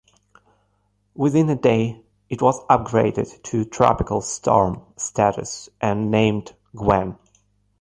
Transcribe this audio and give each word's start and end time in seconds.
Within 1.13 1.47
a 1.51 1.55
day, 1.55 2.01
it 2.27 2.41
was 2.41 2.59
upgraded 2.71 3.39
to 3.43 3.65
tropical 3.65 4.19
storm 4.21 4.81
status 4.97 5.69
and 5.79 6.09
named 6.09 6.55
Gwen. 6.75 7.19